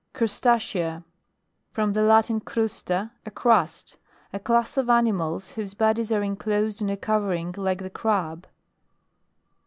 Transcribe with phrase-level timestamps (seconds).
[0.15, 1.03] CRUSTACEA.
[1.69, 3.97] From the Latin, crusta, a crust.
[4.33, 8.47] A class of animals whose bodies are inclosed in a covering, like the crab.